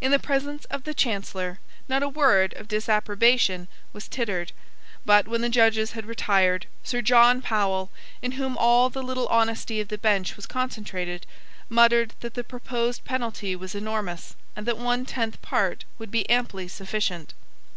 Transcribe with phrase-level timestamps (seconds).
[0.00, 4.50] In the presence of the Chancellor not a word of disapprobation was tittered:
[5.06, 7.88] but, when the judges had retired, Sir John Powell,
[8.20, 11.24] in whom all the little honesty of the bench was concentrated,
[11.68, 16.66] muttered that the proposed penalty was enormous, and that one tenth part would be amply
[16.66, 17.32] sufficient.